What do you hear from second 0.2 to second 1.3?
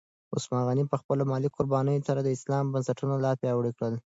عثمان غني په خپلو